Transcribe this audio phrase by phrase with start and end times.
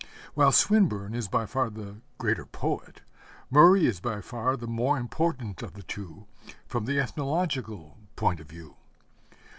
[0.33, 3.01] While Swinburne is by far the greater poet,
[3.51, 6.25] Murray is by far the more important of the two
[6.65, 8.77] from the ethnological point of view.